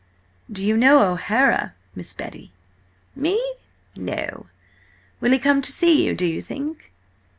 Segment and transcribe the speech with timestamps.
[0.51, 2.51] Do you know O'Hara, Miss Betty?"
[3.15, 3.39] "Me?
[3.95, 4.47] No!
[5.19, 6.91] Will he come to see you, do you think?"